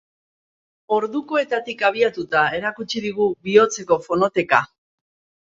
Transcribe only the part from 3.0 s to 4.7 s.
digu bihotzeko fonoteka.